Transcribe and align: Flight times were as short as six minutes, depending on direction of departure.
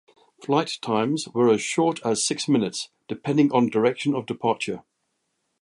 Flight 0.43 0.79
times 0.81 1.27
were 1.27 1.53
as 1.53 1.61
short 1.61 1.99
as 2.03 2.25
six 2.25 2.49
minutes, 2.49 2.89
depending 3.07 3.51
on 3.51 3.69
direction 3.69 4.15
of 4.15 4.25
departure. 4.25 4.81